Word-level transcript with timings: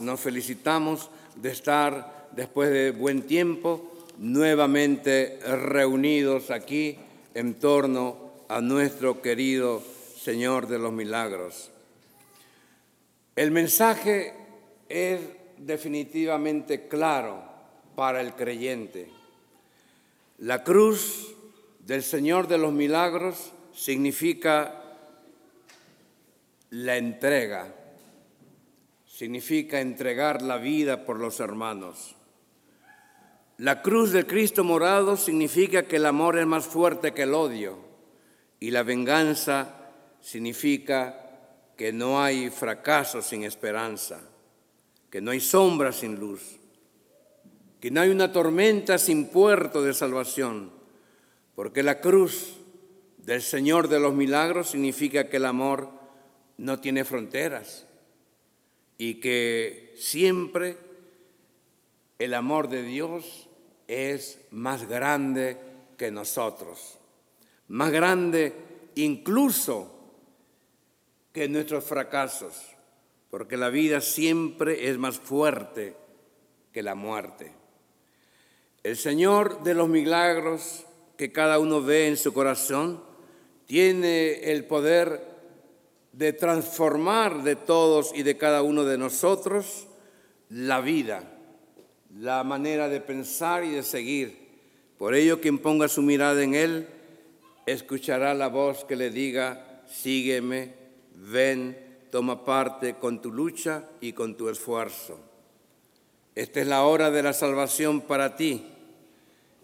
nos 0.00 0.20
felicitamos 0.20 1.10
de 1.36 1.50
estar 1.50 2.28
después 2.32 2.70
de 2.70 2.90
buen 2.90 3.22
tiempo 3.22 3.92
nuevamente 4.18 5.38
reunidos 5.44 6.50
aquí 6.50 6.98
en 7.34 7.54
torno 7.54 8.32
a 8.48 8.60
nuestro 8.60 9.20
querido 9.20 9.82
Señor 10.18 10.66
de 10.66 10.78
los 10.78 10.92
Milagros. 10.92 11.70
El 13.34 13.50
mensaje 13.50 14.32
es 14.88 15.20
definitivamente 15.58 16.88
claro 16.88 17.42
para 17.94 18.20
el 18.20 18.34
creyente. 18.34 19.10
La 20.38 20.62
cruz 20.62 21.34
del 21.80 22.02
Señor 22.02 22.48
de 22.48 22.58
los 22.58 22.72
Milagros 22.72 23.52
significa 23.74 24.82
la 26.70 26.96
entrega, 26.96 27.74
significa 29.16 29.80
entregar 29.80 30.42
la 30.42 30.58
vida 30.58 31.06
por 31.06 31.18
los 31.18 31.40
hermanos. 31.40 32.16
La 33.56 33.80
cruz 33.80 34.12
de 34.12 34.26
Cristo 34.26 34.62
morado 34.62 35.16
significa 35.16 35.84
que 35.84 35.96
el 35.96 36.04
amor 36.04 36.38
es 36.38 36.46
más 36.46 36.66
fuerte 36.66 37.14
que 37.14 37.22
el 37.22 37.32
odio 37.32 37.78
y 38.60 38.72
la 38.72 38.82
venganza 38.82 39.74
significa 40.20 41.30
que 41.78 41.94
no 41.94 42.22
hay 42.22 42.50
fracaso 42.50 43.22
sin 43.22 43.44
esperanza, 43.44 44.20
que 45.08 45.22
no 45.22 45.30
hay 45.30 45.40
sombra 45.40 45.92
sin 45.92 46.20
luz, 46.20 46.58
que 47.80 47.90
no 47.90 48.02
hay 48.02 48.10
una 48.10 48.32
tormenta 48.32 48.98
sin 48.98 49.28
puerto 49.28 49.82
de 49.82 49.94
salvación, 49.94 50.72
porque 51.54 51.82
la 51.82 52.02
cruz 52.02 52.58
del 53.16 53.40
Señor 53.40 53.88
de 53.88 53.98
los 53.98 54.12
milagros 54.12 54.68
significa 54.68 55.30
que 55.30 55.38
el 55.38 55.46
amor 55.46 55.88
no 56.58 56.80
tiene 56.80 57.06
fronteras 57.06 57.86
y 58.98 59.20
que 59.20 59.94
siempre 59.96 60.76
el 62.18 62.34
amor 62.34 62.68
de 62.68 62.82
Dios 62.82 63.48
es 63.88 64.40
más 64.50 64.88
grande 64.88 65.58
que 65.96 66.10
nosotros, 66.10 66.98
más 67.68 67.90
grande 67.90 68.54
incluso 68.94 69.92
que 71.32 71.48
nuestros 71.48 71.84
fracasos, 71.84 72.54
porque 73.30 73.56
la 73.56 73.68
vida 73.68 74.00
siempre 74.00 74.88
es 74.88 74.98
más 74.98 75.18
fuerte 75.18 75.94
que 76.72 76.82
la 76.82 76.94
muerte. 76.94 77.52
El 78.82 78.96
Señor 78.96 79.62
de 79.62 79.74
los 79.74 79.88
milagros 79.88 80.86
que 81.16 81.32
cada 81.32 81.58
uno 81.58 81.82
ve 81.82 82.08
en 82.08 82.16
su 82.16 82.32
corazón 82.32 83.02
tiene 83.66 84.52
el 84.52 84.64
poder 84.64 85.35
de 86.16 86.32
transformar 86.32 87.42
de 87.42 87.56
todos 87.56 88.10
y 88.14 88.22
de 88.22 88.38
cada 88.38 88.62
uno 88.62 88.84
de 88.84 88.96
nosotros 88.96 89.86
la 90.48 90.80
vida, 90.80 91.22
la 92.18 92.42
manera 92.42 92.88
de 92.88 93.02
pensar 93.02 93.64
y 93.64 93.70
de 93.70 93.82
seguir. 93.82 94.46
Por 94.96 95.14
ello, 95.14 95.42
quien 95.42 95.58
ponga 95.58 95.88
su 95.88 96.00
mirada 96.00 96.42
en 96.42 96.54
Él, 96.54 96.88
escuchará 97.66 98.32
la 98.32 98.48
voz 98.48 98.84
que 98.84 98.96
le 98.96 99.10
diga, 99.10 99.82
sígueme, 99.86 100.72
ven, 101.16 101.76
toma 102.10 102.46
parte 102.46 102.94
con 102.94 103.20
tu 103.20 103.30
lucha 103.30 103.84
y 104.00 104.14
con 104.14 104.38
tu 104.38 104.48
esfuerzo. 104.48 105.20
Esta 106.34 106.62
es 106.62 106.66
la 106.66 106.84
hora 106.84 107.10
de 107.10 107.22
la 107.22 107.34
salvación 107.34 108.00
para 108.00 108.36
ti, 108.36 108.64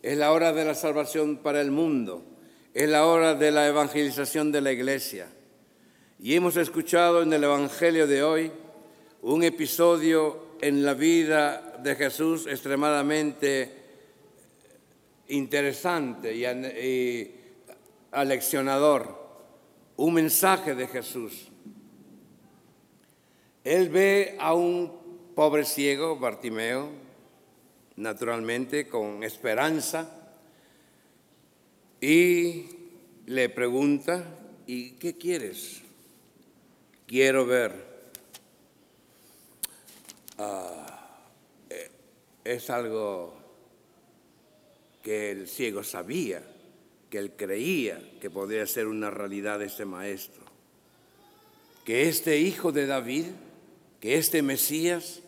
es 0.02 0.18
la 0.18 0.32
hora 0.32 0.52
de 0.52 0.66
la 0.66 0.74
salvación 0.74 1.38
para 1.38 1.62
el 1.62 1.70
mundo, 1.70 2.22
es 2.74 2.90
la 2.90 3.06
hora 3.06 3.34
de 3.34 3.50
la 3.52 3.66
evangelización 3.68 4.52
de 4.52 4.60
la 4.60 4.72
iglesia. 4.72 5.28
Y 6.24 6.36
hemos 6.36 6.56
escuchado 6.56 7.22
en 7.22 7.32
el 7.32 7.42
Evangelio 7.42 8.06
de 8.06 8.22
hoy 8.22 8.52
un 9.22 9.42
episodio 9.42 10.52
en 10.60 10.84
la 10.84 10.94
vida 10.94 11.78
de 11.82 11.96
Jesús 11.96 12.46
extremadamente 12.46 13.72
interesante 15.26 16.32
y, 16.32 17.34
aleccionador, 18.12 19.20
un 19.96 20.14
mensaje 20.14 20.76
de 20.76 20.86
Jesús. 20.86 21.48
Él 23.64 23.88
ve 23.88 24.36
a 24.38 24.54
un 24.54 25.32
pobre 25.34 25.64
ciego, 25.64 26.20
Bartimeo, 26.20 26.88
naturalmente, 27.96 28.86
con 28.86 29.24
esperanza, 29.24 30.08
y 32.00 32.66
le 33.26 33.48
pregunta, 33.48 34.24
¿y 34.68 34.92
qué 34.92 35.18
quieres? 35.18 35.82
Quiero 37.06 37.46
ver. 37.46 37.72
Ah, 40.38 41.18
eh, 41.70 41.90
es 42.44 42.70
algo 42.70 43.34
que 45.02 45.30
el 45.30 45.48
ciego 45.48 45.82
sabía, 45.82 46.42
que 47.10 47.18
él 47.18 47.32
creía 47.36 48.00
que 48.20 48.30
podría 48.30 48.66
ser 48.66 48.86
una 48.86 49.10
realidad 49.10 49.62
ese 49.62 49.84
maestro. 49.84 50.42
Que 51.84 52.08
este 52.08 52.38
hijo 52.38 52.72
de 52.72 52.86
David 52.86 53.26
que 54.02 54.18
este 54.18 54.42
Mesías, 54.42 55.20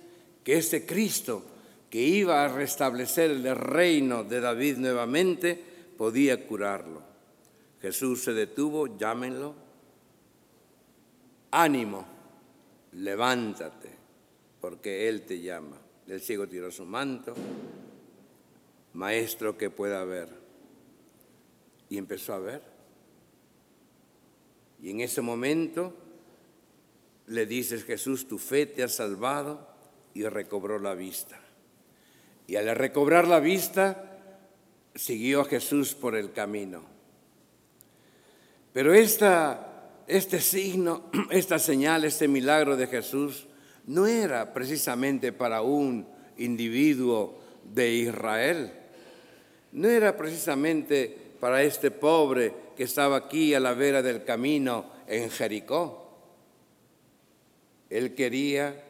que 0.43 0.57
este 0.57 0.85
Cristo 0.85 1.45
que 1.91 2.01
iba 2.01 2.45
a 2.45 2.49
restablecer 2.49 3.31
el 3.31 3.55
reino 3.55 4.25
de 4.25 4.41
David 4.41 4.79
nuevamente, 4.79 5.63
podía 5.97 6.45
curarlo. 6.45 7.01
Jesús 7.81 8.25
se 8.25 8.33
detuvo, 8.33 8.99
llámenlo. 8.99 9.55
Ánimo, 11.57 12.05
levántate, 12.95 13.89
porque 14.61 15.09
Él 15.09 15.23
te 15.23 15.41
llama. 15.41 15.79
El 16.09 16.21
ciego 16.21 16.49
tiró 16.49 16.73
su 16.73 16.85
manto, 16.85 17.33
maestro 18.95 19.57
que 19.57 19.71
pueda 19.71 20.05
ver. 20.05 20.29
Y 21.89 21.97
empezó 21.97 22.35
a 22.35 22.41
ver. 22.41 22.63
Y 24.83 24.91
en 24.91 25.01
ese 25.01 25.21
momento 25.21 25.95
le 27.29 27.47
dices, 27.47 27.85
Jesús, 27.85 28.27
tu 28.27 28.39
fe 28.39 28.67
te 28.67 28.83
ha 28.83 28.89
salvado 28.89 29.69
y 30.13 30.25
recobró 30.25 30.81
la 30.81 30.95
vista. 30.95 31.41
Y 32.49 32.57
al 32.57 32.75
recobrar 32.75 33.29
la 33.29 33.39
vista, 33.39 34.21
siguió 34.97 35.43
a 35.43 35.45
Jesús 35.45 35.95
por 35.95 36.17
el 36.17 36.33
camino. 36.33 36.83
Pero 38.73 38.93
esta, 38.93 39.74
este 40.07 40.41
signo, 40.41 41.11
esta 41.31 41.59
señal, 41.59 42.05
este 42.05 42.29
milagro 42.29 42.77
de 42.77 42.87
Jesús, 42.87 43.47
no 43.87 44.07
era 44.07 44.53
precisamente 44.53 45.33
para 45.33 45.63
un 45.63 46.07
individuo 46.39 47.39
de 47.73 47.93
Israel. 47.93 48.73
No 49.73 49.89
era 49.89 50.17
precisamente 50.17 51.17
para 51.41 51.63
este 51.63 51.91
pobre 51.91 52.55
que 52.77 52.85
estaba 52.85 53.17
aquí 53.17 53.55
a 53.55 53.61
la 53.61 53.75
vera 53.75 54.03
del 54.03 54.25
camino 54.25 54.91
en 55.07 55.31
Jericó. 55.31 56.01
Él 57.91 58.15
quería 58.15 58.83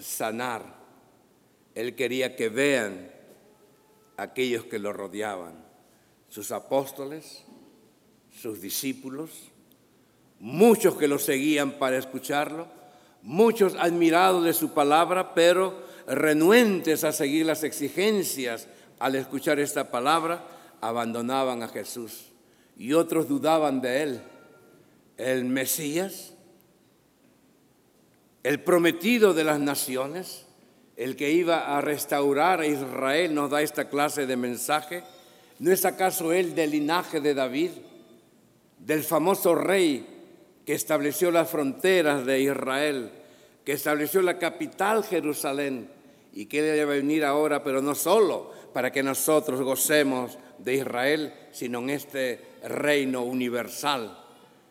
sanar, 0.00 0.76
él 1.74 1.94
quería 1.94 2.34
que 2.34 2.48
vean 2.48 3.10
aquellos 4.16 4.64
que 4.64 4.78
lo 4.78 4.92
rodeaban, 4.92 5.64
sus 6.28 6.50
apóstoles, 6.50 7.44
sus 8.30 8.60
discípulos, 8.60 9.51
muchos 10.42 10.96
que 10.96 11.06
lo 11.06 11.20
seguían 11.20 11.70
para 11.78 11.96
escucharlo, 11.96 12.66
muchos 13.22 13.76
admirados 13.76 14.44
de 14.44 14.52
su 14.52 14.70
palabra, 14.72 15.34
pero 15.34 15.80
renuentes 16.08 17.04
a 17.04 17.12
seguir 17.12 17.46
las 17.46 17.62
exigencias 17.62 18.66
al 18.98 19.14
escuchar 19.14 19.60
esta 19.60 19.92
palabra, 19.92 20.44
abandonaban 20.80 21.62
a 21.62 21.68
Jesús. 21.68 22.24
Y 22.76 22.92
otros 22.92 23.28
dudaban 23.28 23.80
de 23.80 24.02
él. 24.02 24.20
El 25.16 25.44
Mesías, 25.44 26.34
el 28.42 28.58
prometido 28.58 29.34
de 29.34 29.44
las 29.44 29.60
naciones, 29.60 30.46
el 30.96 31.14
que 31.14 31.30
iba 31.30 31.78
a 31.78 31.80
restaurar 31.80 32.60
a 32.60 32.66
Israel, 32.66 33.32
nos 33.32 33.48
da 33.48 33.62
esta 33.62 33.88
clase 33.88 34.26
de 34.26 34.36
mensaje. 34.36 35.04
¿No 35.60 35.70
es 35.70 35.84
acaso 35.84 36.32
él 36.32 36.56
del 36.56 36.72
linaje 36.72 37.20
de 37.20 37.32
David, 37.32 37.70
del 38.80 39.04
famoso 39.04 39.54
rey 39.54 40.11
que 40.64 40.74
estableció 40.74 41.30
las 41.30 41.50
fronteras 41.50 42.24
de 42.24 42.40
Israel, 42.40 43.10
que 43.64 43.72
estableció 43.72 44.22
la 44.22 44.38
capital 44.38 45.04
Jerusalén 45.04 45.88
y 46.32 46.46
que 46.46 46.62
debe 46.62 46.96
venir 46.96 47.24
ahora, 47.24 47.62
pero 47.62 47.82
no 47.82 47.94
solo 47.94 48.52
para 48.72 48.90
que 48.90 49.02
nosotros 49.02 49.60
gocemos 49.60 50.38
de 50.58 50.74
Israel, 50.74 51.34
sino 51.52 51.80
en 51.80 51.90
este 51.90 52.40
reino 52.64 53.22
universal, 53.22 54.18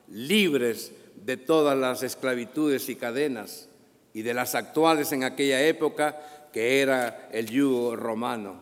libres 0.09 0.91
de 1.15 1.37
todas 1.37 1.77
las 1.77 2.03
esclavitudes 2.03 2.89
y 2.89 2.95
cadenas 2.95 3.69
y 4.13 4.23
de 4.23 4.33
las 4.33 4.55
actuales 4.55 5.11
en 5.11 5.23
aquella 5.23 5.61
época, 5.65 6.49
que 6.51 6.81
era 6.81 7.29
el 7.31 7.49
yugo 7.49 7.95
romano, 7.95 8.61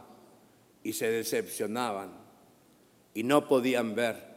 y 0.84 0.94
se 0.94 1.10
decepcionaban 1.10 2.12
y 3.14 3.24
no 3.24 3.48
podían 3.48 3.96
ver. 3.96 4.30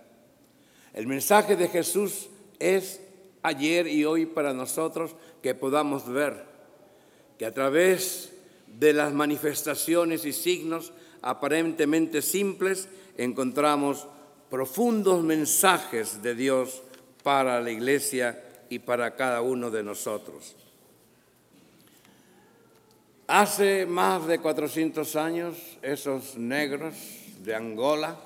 El 0.95 1.07
mensaje 1.07 1.57
de 1.57 1.69
Jesús 1.69 2.29
es 2.63 3.01
ayer 3.43 3.87
y 3.87 4.05
hoy 4.05 4.27
para 4.27 4.53
nosotros 4.53 5.15
que 5.43 5.55
podamos 5.55 6.09
ver, 6.09 6.45
que 7.39 7.47
a 7.47 7.53
través 7.53 8.33
de 8.67 8.93
las 8.93 9.13
manifestaciones 9.13 10.25
y 10.25 10.33
signos 10.33 10.93
aparentemente 11.21 12.23
simples 12.23 12.89
encontramos 13.17 14.07
profundos 14.51 15.23
mensajes 15.23 16.23
de 16.23 16.35
Dios 16.35 16.83
para 17.23 17.61
la 17.61 17.71
iglesia 17.71 18.43
y 18.69 18.79
para 18.79 19.15
cada 19.15 19.43
uno 19.43 19.71
de 19.71 19.83
nosotros. 19.83 20.57
Hace 23.27 23.87
más 23.87 24.27
de 24.27 24.41
400 24.41 25.17
años, 25.17 25.57
esos 25.81 26.37
negros 26.37 26.95
de 27.43 27.55
Angola, 27.55 28.19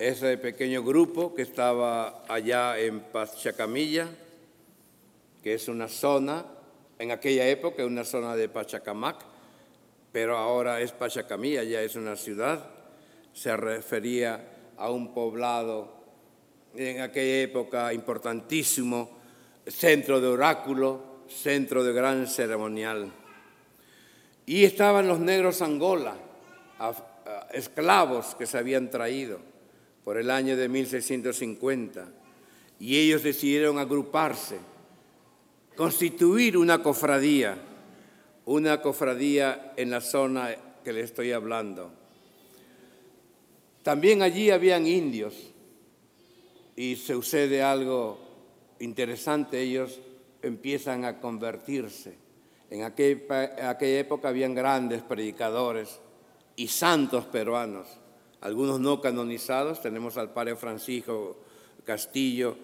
ese 0.00 0.38
pequeño 0.38 0.82
grupo 0.82 1.34
que 1.34 1.42
estaba 1.42 2.24
allá 2.26 2.78
en 2.78 3.00
Pachacamilla, 3.00 4.08
que 5.42 5.52
es 5.52 5.68
una 5.68 5.88
zona, 5.88 6.46
en 6.98 7.10
aquella 7.10 7.46
época 7.46 7.84
una 7.84 8.04
zona 8.04 8.34
de 8.34 8.48
Pachacamac, 8.48 9.18
pero 10.10 10.38
ahora 10.38 10.80
es 10.80 10.92
Pachacamilla, 10.92 11.64
ya 11.64 11.82
es 11.82 11.96
una 11.96 12.16
ciudad, 12.16 12.64
se 13.34 13.54
refería 13.58 14.72
a 14.78 14.90
un 14.90 15.12
poblado 15.12 15.92
en 16.74 17.02
aquella 17.02 17.42
época 17.42 17.92
importantísimo, 17.92 19.18
centro 19.66 20.18
de 20.18 20.28
oráculo, 20.28 21.24
centro 21.28 21.84
de 21.84 21.92
gran 21.92 22.26
ceremonial. 22.26 23.12
Y 24.46 24.64
estaban 24.64 25.06
los 25.06 25.20
negros 25.20 25.60
Angola, 25.60 26.14
esclavos 27.52 28.34
que 28.34 28.46
se 28.46 28.56
habían 28.56 28.88
traído 28.88 29.49
por 30.04 30.16
el 30.16 30.30
año 30.30 30.56
de 30.56 30.68
1650 30.68 32.08
y 32.78 32.96
ellos 32.96 33.22
decidieron 33.22 33.78
agruparse, 33.78 34.58
constituir 35.76 36.56
una 36.56 36.82
cofradía, 36.82 37.58
una 38.46 38.80
cofradía 38.80 39.74
en 39.76 39.90
la 39.90 40.00
zona 40.00 40.54
que 40.82 40.92
le 40.92 41.02
estoy 41.02 41.32
hablando. 41.32 41.92
También 43.82 44.22
allí 44.22 44.50
habían 44.50 44.86
indios 44.86 45.34
y 46.76 46.96
sucede 46.96 47.62
algo 47.62 48.18
interesante, 48.78 49.60
ellos 49.60 50.00
empiezan 50.42 51.04
a 51.04 51.20
convertirse. 51.20 52.14
En 52.70 52.84
aquella, 52.84 53.76
época 53.80 54.28
habían 54.28 54.54
grandes 54.54 55.02
predicadores 55.02 56.00
y 56.56 56.68
santos 56.68 57.26
peruanos 57.26 57.86
algunos 58.40 58.80
no 58.80 59.00
canonizados, 59.00 59.82
tenemos 59.82 60.16
al 60.16 60.32
Padre 60.32 60.56
Francisco 60.56 61.36
Castillo, 61.84 62.56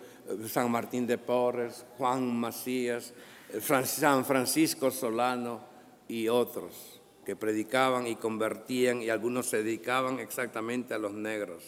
San 0.48 0.70
Martín 0.70 1.06
de 1.06 1.18
Porres, 1.18 1.84
Juan 1.98 2.34
Macías, 2.34 3.12
eh, 3.52 3.60
San 3.60 4.24
Francisco 4.24 4.90
Solano 4.90 5.60
y 6.08 6.28
otros 6.28 7.00
que 7.24 7.36
predicaban 7.36 8.06
y 8.06 8.16
convertían 8.16 9.02
y 9.02 9.08
algunos 9.08 9.48
se 9.48 9.62
dedicaban 9.62 10.20
exactamente 10.20 10.94
a 10.94 10.98
los 10.98 11.12
negros. 11.12 11.64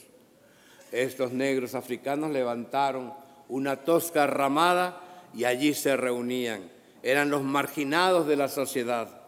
Estos 0.93 1.32
negros 1.32 1.75
africanos 1.75 2.31
levantaron 2.31 3.12
una 3.49 3.76
tosca 3.76 4.26
ramada 4.26 5.28
y 5.34 5.44
allí 5.44 5.75
se 5.75 5.96
reunían. 5.96 6.70
Eran 7.02 7.31
los 7.31 7.43
marginados 7.43 8.26
de 8.26 8.37
la 8.37 8.49
sociedad 8.49 9.20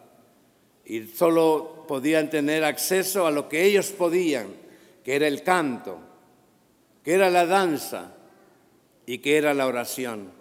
y 0.85 1.05
solo 1.07 1.85
podían 1.87 2.29
tener 2.29 2.63
acceso 2.63 3.27
a 3.27 3.31
lo 3.31 3.49
que 3.49 3.65
ellos 3.65 3.91
podían 3.91 4.60
que 5.03 5.15
era 5.15 5.27
el 5.27 5.43
canto, 5.43 5.99
que 7.03 7.13
era 7.13 7.29
la 7.29 7.45
danza 7.45 8.13
y 9.05 9.17
que 9.19 9.37
era 9.37 9.53
la 9.53 9.67
oración. 9.67 10.31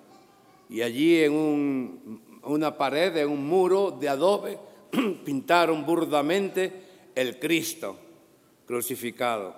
Y 0.69 0.83
allí 0.83 1.23
en 1.23 2.21
una 2.43 2.77
pared, 2.77 3.17
en 3.17 3.29
un 3.29 3.47
muro 3.47 3.91
de 3.91 4.09
adobe, 4.09 4.59
pintaron 5.25 5.85
burdamente 5.85 6.73
el 7.15 7.39
Cristo 7.39 7.99
crucificado. 8.67 9.55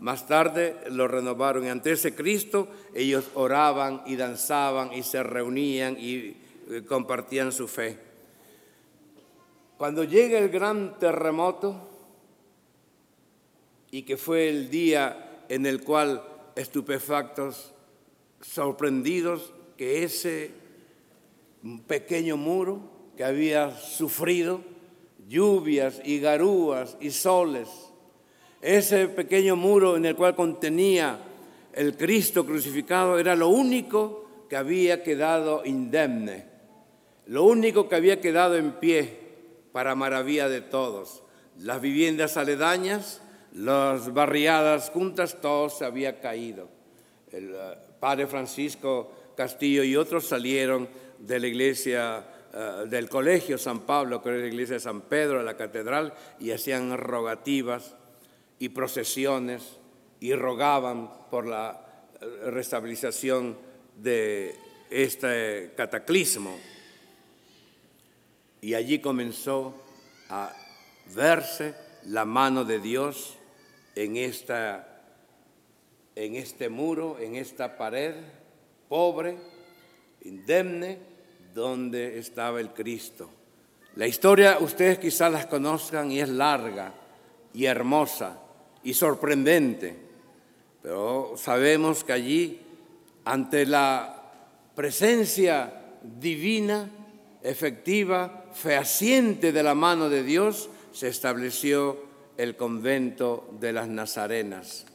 Más 0.00 0.26
tarde 0.26 0.76
lo 0.90 1.06
renovaron 1.06 1.64
y 1.64 1.68
ante 1.68 1.92
ese 1.92 2.14
Cristo 2.14 2.68
ellos 2.94 3.30
oraban 3.34 4.02
y 4.06 4.16
danzaban 4.16 4.92
y 4.92 5.02
se 5.02 5.22
reunían 5.22 5.96
y 5.98 6.36
eh, 6.70 6.82
compartían 6.86 7.52
su 7.52 7.68
fe. 7.68 7.98
Cuando 9.76 10.04
llega 10.04 10.38
el 10.38 10.48
gran 10.48 10.98
terremoto, 10.98 11.93
y 13.94 14.02
que 14.02 14.16
fue 14.16 14.48
el 14.48 14.70
día 14.70 15.44
en 15.48 15.66
el 15.66 15.84
cual 15.84 16.20
estupefactos, 16.56 17.72
sorprendidos, 18.40 19.52
que 19.76 20.02
ese 20.02 20.50
pequeño 21.86 22.36
muro 22.36 22.80
que 23.16 23.22
había 23.22 23.70
sufrido 23.78 24.62
lluvias 25.28 26.02
y 26.04 26.18
garúas 26.18 26.96
y 27.00 27.12
soles, 27.12 27.68
ese 28.60 29.06
pequeño 29.06 29.54
muro 29.54 29.96
en 29.96 30.06
el 30.06 30.16
cual 30.16 30.34
contenía 30.34 31.20
el 31.72 31.96
Cristo 31.96 32.44
crucificado 32.44 33.20
era 33.20 33.36
lo 33.36 33.46
único 33.46 34.24
que 34.50 34.56
había 34.56 35.04
quedado 35.04 35.64
indemne, 35.64 36.46
lo 37.26 37.44
único 37.44 37.88
que 37.88 37.94
había 37.94 38.20
quedado 38.20 38.56
en 38.56 38.72
pie 38.72 39.20
para 39.70 39.94
maravilla 39.94 40.48
de 40.48 40.62
todos. 40.62 41.22
Las 41.60 41.80
viviendas 41.80 42.36
aledañas 42.36 43.20
las 43.54 44.12
barriadas 44.12 44.90
juntas, 44.90 45.40
todo 45.40 45.70
se 45.70 45.84
había 45.84 46.20
caído. 46.20 46.68
El 47.30 47.54
eh, 47.54 47.78
padre 48.00 48.26
Francisco 48.26 49.10
Castillo 49.36 49.84
y 49.84 49.96
otros 49.96 50.26
salieron 50.26 50.88
de 51.18 51.40
la 51.40 51.46
iglesia 51.46 52.24
eh, 52.52 52.84
del 52.88 53.08
colegio 53.08 53.56
San 53.56 53.80
Pablo, 53.80 54.20
que 54.22 54.30
era 54.30 54.38
la 54.38 54.46
iglesia 54.46 54.74
de 54.74 54.80
San 54.80 55.02
Pedro, 55.02 55.38
de 55.38 55.44
la 55.44 55.56
catedral, 55.56 56.14
y 56.40 56.50
hacían 56.50 56.96
rogativas 56.98 57.94
y 58.58 58.70
procesiones 58.70 59.78
y 60.18 60.34
rogaban 60.34 61.10
por 61.30 61.46
la 61.46 61.80
eh, 62.20 62.50
restabilización 62.50 63.56
de 63.96 64.56
este 64.90 65.72
cataclismo. 65.76 66.58
Y 68.60 68.74
allí 68.74 68.98
comenzó 68.98 69.80
a 70.28 70.52
verse 71.14 71.74
la 72.06 72.24
mano 72.24 72.64
de 72.64 72.80
Dios 72.80 73.36
en, 73.94 74.16
esta, 74.16 75.02
en 76.14 76.36
este 76.36 76.68
muro, 76.68 77.18
en 77.18 77.36
esta 77.36 77.76
pared 77.76 78.14
pobre, 78.88 79.36
indemne, 80.22 80.98
donde 81.54 82.18
estaba 82.18 82.60
el 82.60 82.70
Cristo. 82.70 83.30
La 83.96 84.06
historia 84.06 84.58
ustedes 84.60 84.98
quizás 84.98 85.30
las 85.30 85.46
conozcan 85.46 86.10
y 86.10 86.20
es 86.20 86.28
larga 86.28 86.92
y 87.52 87.66
hermosa 87.66 88.40
y 88.82 88.94
sorprendente, 88.94 89.96
pero 90.82 91.34
sabemos 91.36 92.02
que 92.02 92.12
allí, 92.12 92.60
ante 93.24 93.64
la 93.66 94.32
presencia 94.74 95.72
divina, 96.02 96.90
efectiva, 97.42 98.46
fehaciente 98.52 99.52
de 99.52 99.62
la 99.62 99.74
mano 99.74 100.08
de 100.08 100.22
Dios, 100.22 100.68
se 100.92 101.08
estableció 101.08 102.02
el 102.36 102.56
convento 102.56 103.48
de 103.60 103.72
las 103.72 103.88
Nazarenas. 103.88 104.86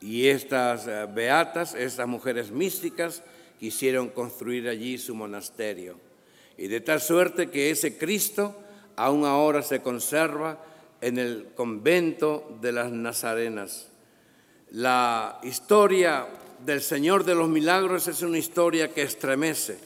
Y 0.00 0.28
estas 0.28 0.86
eh, 0.86 1.06
beatas, 1.12 1.74
estas 1.74 2.06
mujeres 2.06 2.50
místicas, 2.50 3.22
quisieron 3.58 4.08
construir 4.08 4.68
allí 4.68 4.98
su 4.98 5.14
monasterio. 5.14 5.96
Y 6.56 6.68
de 6.68 6.80
tal 6.80 7.00
suerte 7.00 7.50
que 7.50 7.70
ese 7.70 7.96
Cristo 7.96 8.54
aún 8.96 9.24
ahora 9.24 9.62
se 9.62 9.80
conserva 9.80 10.62
en 11.00 11.18
el 11.18 11.48
convento 11.54 12.56
de 12.60 12.72
las 12.72 12.92
Nazarenas. 12.92 13.88
La 14.70 15.40
historia 15.42 16.26
del 16.64 16.80
Señor 16.80 17.24
de 17.24 17.34
los 17.34 17.48
Milagros 17.48 18.08
es 18.08 18.22
una 18.22 18.38
historia 18.38 18.92
que 18.92 19.02
estremece, 19.02 19.78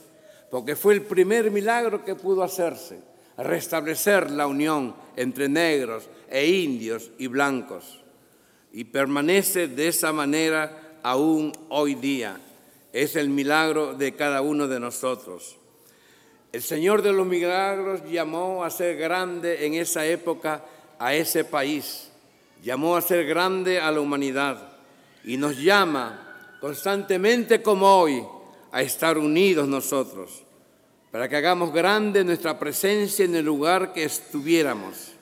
porque 0.50 0.76
fue 0.76 0.94
el 0.94 1.02
primer 1.02 1.50
milagro 1.50 2.04
que 2.04 2.14
pudo 2.14 2.42
hacerse 2.42 3.00
restablecer 3.38 4.30
la 4.30 4.46
unión 4.46 4.94
entre 5.16 5.48
negros 5.48 6.08
e 6.28 6.46
indios 6.46 7.10
y 7.18 7.28
blancos. 7.28 8.00
Y 8.72 8.84
permanece 8.84 9.68
de 9.68 9.88
esa 9.88 10.12
manera 10.12 10.98
aún 11.02 11.52
hoy 11.68 11.94
día. 11.94 12.38
Es 12.92 13.16
el 13.16 13.28
milagro 13.28 13.94
de 13.94 14.14
cada 14.14 14.42
uno 14.42 14.66
de 14.66 14.80
nosotros. 14.80 15.56
El 16.52 16.62
Señor 16.62 17.02
de 17.02 17.12
los 17.12 17.26
milagros 17.26 18.00
llamó 18.10 18.64
a 18.64 18.70
ser 18.70 18.96
grande 18.96 19.66
en 19.66 19.74
esa 19.74 20.04
época 20.06 20.64
a 20.98 21.14
ese 21.14 21.44
país, 21.44 22.10
llamó 22.62 22.96
a 22.96 23.02
ser 23.02 23.26
grande 23.26 23.80
a 23.80 23.92
la 23.92 24.00
humanidad 24.00 24.72
y 25.24 25.36
nos 25.36 25.58
llama 25.58 26.56
constantemente 26.60 27.62
como 27.62 27.86
hoy 27.86 28.24
a 28.72 28.82
estar 28.82 29.18
unidos 29.18 29.68
nosotros 29.68 30.42
para 31.10 31.28
que 31.28 31.36
hagamos 31.36 31.72
grande 31.72 32.24
nuestra 32.24 32.58
presencia 32.58 33.24
en 33.24 33.34
el 33.34 33.44
lugar 33.44 33.92
que 33.92 34.04
estuviéramos. 34.04 35.12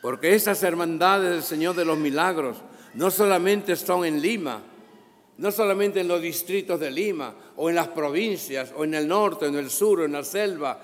Porque 0.00 0.34
esas 0.34 0.62
hermandades 0.62 1.30
del 1.30 1.42
Señor 1.42 1.76
de 1.76 1.84
los 1.84 1.96
Milagros 1.96 2.56
no 2.94 3.10
solamente 3.10 3.72
están 3.72 4.04
en 4.04 4.20
Lima, 4.20 4.60
no 5.38 5.50
solamente 5.52 6.00
en 6.00 6.08
los 6.08 6.20
distritos 6.20 6.80
de 6.80 6.90
Lima, 6.90 7.34
o 7.56 7.70
en 7.70 7.76
las 7.76 7.88
provincias, 7.88 8.72
o 8.76 8.84
en 8.84 8.94
el 8.94 9.06
norte, 9.06 9.46
en 9.46 9.54
el 9.54 9.70
sur, 9.70 10.00
o 10.00 10.04
en 10.04 10.12
la 10.12 10.24
selva, 10.24 10.80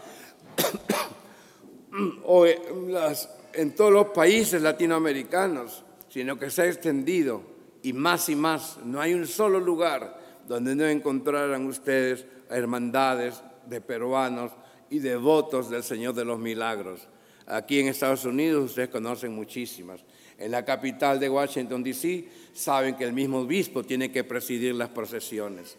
o 2.25 2.47
en 2.47 3.75
todos 3.75 3.93
los 3.93 4.07
países 4.09 4.63
latinoamericanos, 4.63 5.85
sino 6.09 6.39
que 6.39 6.51
se 6.51 6.63
ha 6.63 6.67
extendido 6.67 7.43
y 7.83 7.93
más 7.93 8.29
y 8.29 8.37
más. 8.37 8.79
No 8.85 9.01
hay 9.01 9.15
un 9.15 9.27
solo 9.27 9.59
lugar 9.59 10.19
donde 10.47 10.77
no 10.77 10.87
encontraran 10.87 11.67
ustedes 11.67 12.25
hermandades 12.51 13.43
de 13.69 13.81
peruanos 13.81 14.53
y 14.91 14.99
devotos 14.99 15.71
del 15.71 15.83
Señor 15.83 16.15
de 16.15 16.25
los 16.25 16.39
Milagros. 16.39 17.09
Aquí 17.47 17.81
en 17.81 17.89
Estados 17.89 18.25
Unidos 18.25 18.71
ustedes 18.71 18.89
conocen 18.89 19.35
muchísimas. 19.35 20.01
En 20.39 20.51
la 20.51 20.65
capital 20.65 21.19
de 21.19 21.31
Washington, 21.31 21.83
D.C., 21.83 22.29
saben 22.53 22.95
que 22.95 23.05
el 23.05 23.13
mismo 23.13 23.41
obispo 23.41 23.83
tiene 23.83 24.13
que 24.13 24.25
presidir 24.25 24.75
las 24.75 24.91
procesiones. 24.91 25.77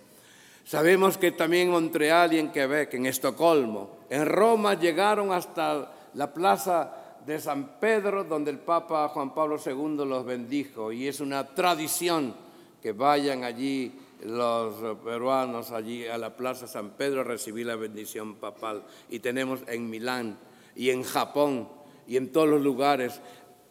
Sabemos 0.65 1.17
que 1.17 1.31
también 1.31 1.67
en 1.67 1.73
Montreal 1.73 2.33
y 2.33 2.39
en 2.39 2.51
Quebec, 2.51 2.93
en 2.93 3.05
Estocolmo, 3.05 3.97
en 4.09 4.25
Roma 4.25 4.73
llegaron 4.73 5.31
hasta 5.31 5.91
la 6.13 6.33
plaza 6.33 6.93
de 7.25 7.39
San 7.39 7.79
Pedro, 7.79 8.23
donde 8.23 8.51
el 8.51 8.59
Papa 8.59 9.07
Juan 9.09 9.33
Pablo 9.33 9.57
II 9.63 10.05
los 10.05 10.25
bendijo. 10.25 10.91
Y 10.91 11.07
es 11.07 11.19
una 11.19 11.45
tradición 11.47 12.35
que 12.81 12.91
vayan 12.91 13.43
allí 13.43 13.91
los 14.23 14.97
peruanos, 14.99 15.71
allí 15.71 16.07
a 16.07 16.17
la 16.17 16.35
plaza 16.35 16.67
San 16.67 16.91
Pedro 16.91 17.21
a 17.21 17.23
recibir 17.23 17.65
la 17.65 17.75
bendición 17.75 18.35
papal. 18.35 18.83
Y 19.09 19.19
tenemos 19.19 19.61
en 19.67 19.89
Milán 19.89 20.37
y 20.75 20.89
en 20.89 21.03
Japón 21.03 21.69
y 22.07 22.17
en 22.17 22.31
todos 22.31 22.49
los 22.49 22.61
lugares, 22.61 23.21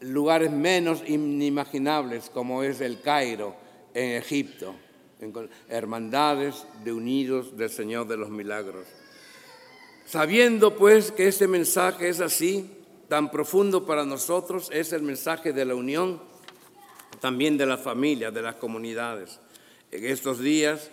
lugares 0.00 0.50
menos 0.50 1.02
inimaginables 1.07 2.31
como 2.31 2.62
es 2.62 2.81
el 2.81 3.00
Cairo, 3.00 3.57
en 3.95 4.12
Egipto, 4.12 4.75
en 5.21 5.33
hermandades 5.69 6.67
de 6.85 6.93
unidos 6.93 7.57
del 7.57 7.71
Señor 7.71 8.07
de 8.07 8.17
los 8.17 8.31
Milagros. 8.31 8.87
Sabiendo 10.07 10.76
pues 10.76 11.11
que 11.11 11.28
este 11.28 11.49
mensaje 11.49 12.09
es 12.09 12.21
así, 12.21 12.71
tan 13.09 13.31
profundo 13.31 13.85
para 13.87 14.05
nosotros, 14.05 14.71
es 14.73 14.93
el 14.93 15.02
mensaje 15.02 15.52
de 15.52 15.64
la 15.64 15.75
unión, 15.75 16.21
también 17.21 17.59
de 17.59 17.67
la 17.67 17.76
familia, 17.76 18.31
de 18.31 18.43
las 18.43 18.55
comunidades. 18.57 19.40
En 19.90 20.04
estos 20.04 20.40
días 20.40 20.90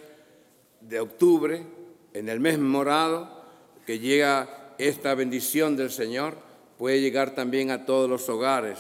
de 0.82 1.00
octubre, 1.00 1.66
en 2.14 2.30
el 2.30 2.40
mes 2.40 2.58
morado, 2.60 3.44
que 3.86 4.00
llega 4.00 4.74
esta 4.78 5.14
bendición 5.16 5.76
del 5.76 5.92
Señor, 5.92 6.38
puede 6.78 7.02
llegar 7.02 7.36
también 7.36 7.72
a 7.72 7.86
todos 7.86 8.10
los 8.10 8.28
hogares. 8.30 8.80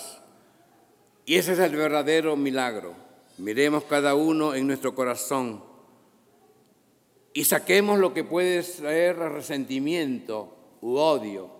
Y 1.25 1.35
ese 1.35 1.53
es 1.53 1.59
el 1.59 1.75
verdadero 1.75 2.35
milagro. 2.37 2.95
Miremos 3.37 3.83
cada 3.83 4.15
uno 4.15 4.55
en 4.55 4.67
nuestro 4.67 4.95
corazón 4.95 5.61
y 7.33 7.43
saquemos 7.43 7.99
lo 7.99 8.13
que 8.13 8.23
puede 8.23 8.63
ser 8.63 9.17
resentimiento 9.17 10.55
u 10.79 10.95
odio, 10.95 11.51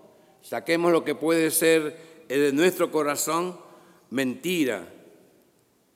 saquemos 0.42 0.94
lo 0.94 1.04
que 1.04 1.16
puede 1.16 1.52
ser 1.52 2.26
de 2.30 2.54
nuestro 2.54 2.92
corazón 2.92 3.60
mentira 4.10 4.88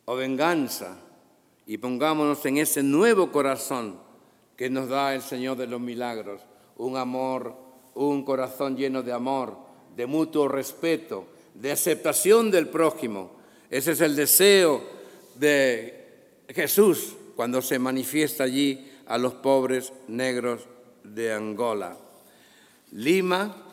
o 0.03 0.17
venganza 0.17 0.97
y 1.69 1.77
pongámonos 1.77 2.43
en 2.47 2.57
ese 2.57 2.81
nuevo 2.81 3.31
corazón 3.31 3.99
que 4.57 4.71
nos 4.71 4.89
da 4.89 5.13
el 5.13 5.21
Señor 5.21 5.55
de 5.55 5.67
los 5.67 5.79
milagros, 5.79 6.41
un 6.77 6.97
amor, 6.97 7.55
un 7.93 8.25
corazón 8.25 8.75
lleno 8.75 9.03
de 9.03 9.13
amor, 9.13 9.55
de 9.95 10.07
mutuo 10.07 10.47
respeto, 10.47 11.27
de 11.53 11.71
aceptación 11.71 12.49
del 12.49 12.69
prójimo. 12.69 13.33
Ese 13.69 13.91
es 13.91 14.01
el 14.01 14.15
deseo 14.15 14.81
de 15.35 16.41
Jesús 16.47 17.15
cuando 17.35 17.61
se 17.61 17.77
manifiesta 17.77 18.45
allí 18.45 18.91
a 19.05 19.19
los 19.19 19.35
pobres 19.35 19.93
negros 20.07 20.67
de 21.03 21.33
Angola. 21.33 21.95
Lima, 22.93 23.67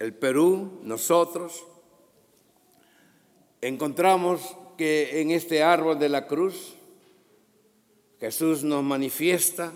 el 0.00 0.14
Perú, 0.14 0.80
nosotros, 0.82 1.64
encontramos 3.60 4.56
que 4.76 5.20
en 5.20 5.30
este 5.30 5.62
árbol 5.62 5.96
de 5.96 6.08
la 6.08 6.26
cruz 6.26 6.74
Jesús 8.20 8.62
nos 8.64 8.84
manifiesta, 8.84 9.72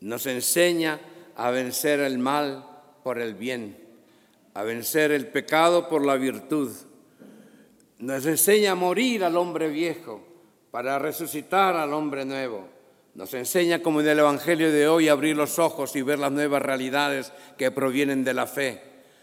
nos 0.00 0.26
enseña 0.26 1.00
a 1.34 1.50
vencer 1.50 2.00
el 2.00 2.18
mal 2.18 2.64
por 3.02 3.18
el 3.18 3.34
bien, 3.34 3.76
a 4.54 4.62
vencer 4.62 5.10
el 5.10 5.26
pecado 5.26 5.88
por 5.88 6.06
la 6.06 6.14
virtud. 6.14 6.70
Nos 7.98 8.24
enseña 8.26 8.72
a 8.72 8.76
morir 8.76 9.24
al 9.24 9.36
hombre 9.36 9.68
viejo 9.68 10.24
para 10.70 10.98
resucitar 10.98 11.76
al 11.76 11.92
hombre 11.92 12.24
nuevo. 12.24 12.68
Nos 13.14 13.34
enseña, 13.34 13.82
como 13.82 14.00
en 14.00 14.08
el 14.08 14.18
Evangelio 14.20 14.70
de 14.72 14.88
hoy, 14.88 15.08
a 15.08 15.12
abrir 15.12 15.36
los 15.36 15.58
ojos 15.58 15.94
y 15.96 16.02
ver 16.02 16.18
las 16.18 16.32
nuevas 16.32 16.62
realidades 16.62 17.32
que 17.56 17.70
provienen 17.70 18.24
de 18.24 18.34
la 18.34 18.46
fe, 18.46 18.82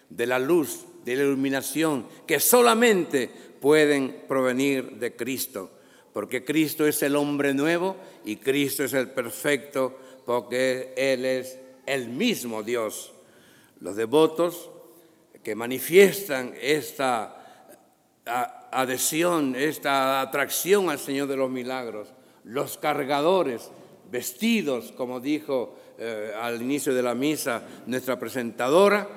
de 0.09 0.25
la 0.25 0.39
luz, 0.39 0.85
de 1.05 1.15
la 1.15 1.23
iluminación, 1.23 2.07
que 2.25 2.39
solamente 2.39 3.29
pueden 3.59 4.23
provenir 4.27 4.97
de 4.97 5.15
Cristo, 5.15 5.71
porque 6.13 6.43
Cristo 6.43 6.85
es 6.85 7.01
el 7.03 7.15
hombre 7.15 7.53
nuevo 7.53 7.95
y 8.25 8.37
Cristo 8.37 8.83
es 8.83 8.93
el 8.93 9.09
perfecto, 9.09 9.97
porque 10.25 10.93
Él 10.95 11.25
es 11.25 11.57
el 11.85 12.09
mismo 12.09 12.63
Dios. 12.63 13.13
Los 13.79 13.95
devotos 13.95 14.69
que 15.43 15.55
manifiestan 15.55 16.53
esta 16.61 17.37
adhesión, 18.71 19.55
esta 19.55 20.21
atracción 20.21 20.89
al 20.89 20.99
Señor 20.99 21.27
de 21.27 21.37
los 21.37 21.49
milagros, 21.49 22.09
los 22.43 22.77
cargadores, 22.77 23.71
vestidos, 24.11 24.91
como 24.91 25.19
dijo 25.19 25.77
eh, 25.97 26.33
al 26.39 26.61
inicio 26.61 26.93
de 26.93 27.01
la 27.01 27.15
misa 27.15 27.63
nuestra 27.85 28.19
presentadora, 28.19 29.07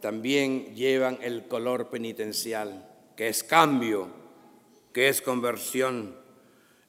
también 0.00 0.74
llevan 0.74 1.18
el 1.22 1.46
color 1.46 1.90
penitencial, 1.90 2.88
que 3.16 3.28
es 3.28 3.42
cambio, 3.42 4.08
que 4.92 5.08
es 5.08 5.20
conversión. 5.20 6.16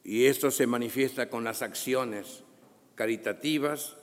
Y 0.09 0.25
esto 0.25 0.49
se 0.49 0.65
manifiesta 0.65 1.29
con 1.29 1.43
las 1.43 1.61
acciones 1.61 2.41
caritativas, 2.95 3.95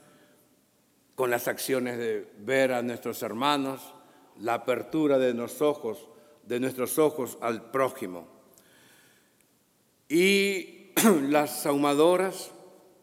con 1.17 1.33
las 1.33 1.49
acciones 1.49 1.99
de 1.99 2.31
ver 2.39 2.71
a 2.71 2.81
nuestros 2.81 3.25
hermanos, 3.25 3.81
la 4.39 4.55
apertura 4.55 5.19
de 5.19 5.35
los 5.35 5.61
ojos, 5.63 6.09
de 6.45 6.61
nuestros 6.61 7.01
ojos 7.01 7.39
al 7.41 7.73
prójimo. 7.73 8.29
Y 10.09 10.93
las 11.23 11.67
ahumadoras 11.67 12.53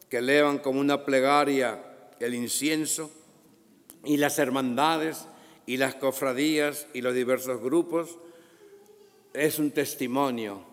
que 0.08 0.16
elevan 0.16 0.56
como 0.56 0.80
una 0.80 1.04
plegaria 1.04 1.84
el 2.20 2.32
incienso, 2.32 3.10
y 4.02 4.16
las 4.16 4.38
hermandades 4.38 5.26
y 5.66 5.76
las 5.76 5.94
cofradías 5.94 6.86
y 6.94 7.02
los 7.02 7.14
diversos 7.14 7.60
grupos, 7.60 8.16
es 9.34 9.58
un 9.58 9.72
testimonio 9.72 10.64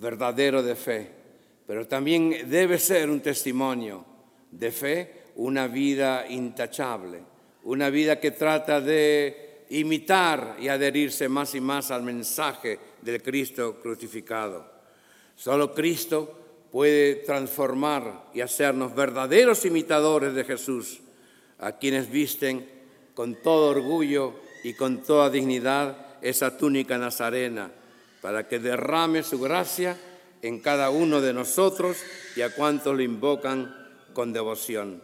verdadero 0.00 0.64
de 0.64 0.74
fe, 0.74 1.23
pero 1.66 1.86
también 1.86 2.48
debe 2.50 2.78
ser 2.78 3.08
un 3.08 3.20
testimonio 3.20 4.04
de 4.50 4.70
fe, 4.70 5.22
una 5.36 5.66
vida 5.66 6.26
intachable, 6.28 7.22
una 7.64 7.90
vida 7.90 8.20
que 8.20 8.32
trata 8.32 8.80
de 8.80 9.64
imitar 9.70 10.56
y 10.60 10.68
adherirse 10.68 11.28
más 11.28 11.54
y 11.54 11.60
más 11.60 11.90
al 11.90 12.02
mensaje 12.02 12.78
del 13.00 13.22
Cristo 13.22 13.80
crucificado. 13.80 14.70
Solo 15.34 15.74
Cristo 15.74 16.68
puede 16.70 17.16
transformar 17.16 18.30
y 18.34 18.40
hacernos 18.40 18.94
verdaderos 18.94 19.64
imitadores 19.64 20.34
de 20.34 20.44
Jesús, 20.44 21.00
a 21.58 21.78
quienes 21.78 22.10
visten 22.10 22.68
con 23.14 23.36
todo 23.36 23.70
orgullo 23.70 24.34
y 24.64 24.74
con 24.74 25.02
toda 25.02 25.30
dignidad 25.30 26.18
esa 26.20 26.56
túnica 26.56 26.98
nazarena, 26.98 27.70
para 28.20 28.48
que 28.48 28.58
derrame 28.58 29.22
su 29.22 29.40
gracia 29.40 29.96
en 30.44 30.60
cada 30.60 30.90
uno 30.90 31.22
de 31.22 31.32
nosotros 31.32 31.96
y 32.36 32.42
a 32.42 32.54
cuantos 32.54 32.94
lo 32.94 33.02
invocan 33.02 33.74
con 34.12 34.34
devoción. 34.34 35.02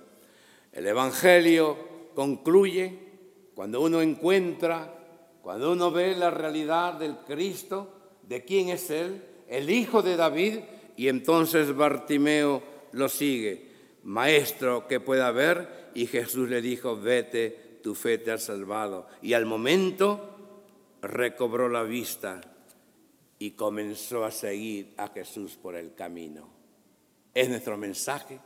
El 0.70 0.87
Evangelio 0.87 1.78
concluye 2.14 2.99
cuando 3.54 3.80
uno 3.80 4.02
encuentra, 4.02 4.94
cuando 5.40 5.73
uno 5.73 5.90
ve 5.90 6.14
la 6.14 6.30
realidad 6.30 6.92
del 6.99 7.16
Cristo, 7.26 7.90
de 8.23 8.44
quién 8.44 8.68
es 8.68 8.90
Él, 8.90 9.25
el 9.49 9.70
Hijo 9.70 10.02
de 10.02 10.16
David, 10.16 10.59
y 10.99 11.09
entonces 11.09 11.75
Bartimeo 11.75 12.62
lo 12.92 13.09
sigue, 13.09 13.66
maestro 14.04 14.87
que 14.87 15.00
pueda 15.00 15.30
ver, 15.30 15.90
y 15.94 16.06
Jesús 16.06 16.50
le 16.50 16.61
dijo, 16.61 17.00
vete, 17.00 17.78
tu 17.82 17.94
fe 17.94 18.18
te 18.18 18.30
ha 18.30 18.37
salvado. 18.38 19.06
Y 19.23 19.32
al 19.32 19.47
momento 19.47 20.37
recobró 21.00 21.70
la 21.70 21.82
vista 21.82 22.42
y 23.40 23.52
comenzó 23.52 24.25
a 24.25 24.30
seguir 24.30 24.92
a 24.99 25.09
Jesús 25.09 25.56
por 25.61 25.75
el 25.75 25.94
camino. 25.94 26.47
Es 27.32 27.49
nuestro 27.49 27.76
mensaje, 27.78 28.38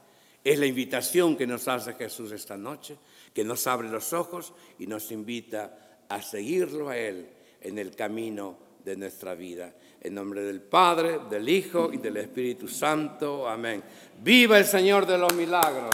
es 0.42 0.58
la 0.58 0.66
invitación 0.66 1.36
que 1.36 1.48
nos 1.48 1.66
hace 1.66 1.94
Jesús 1.94 2.30
esta 2.30 2.56
noche, 2.56 2.96
que 3.34 3.42
nos 3.42 3.66
abre 3.66 3.88
los 3.88 4.12
ojos 4.12 4.54
y 4.78 4.86
nos 4.86 5.10
invita 5.10 6.04
a 6.08 6.22
seguirlo 6.22 6.90
a 6.90 6.96
Él 6.96 7.28
en 7.60 7.78
el 7.78 7.96
camino 7.96 8.56
de 8.84 8.96
nuestra 8.96 9.34
vida. 9.34 9.74
En 10.00 10.14
nombre 10.14 10.42
del 10.42 10.62
Padre, 10.62 11.18
del 11.28 11.48
Hijo 11.48 11.92
y 11.92 11.96
del 11.96 12.18
Espíritu 12.18 12.68
Santo. 12.68 13.48
Amén. 13.48 13.82
Viva 14.22 14.58
el 14.58 14.64
Señor 14.64 15.06
de 15.06 15.18
los 15.18 15.34
milagros. 15.34 15.90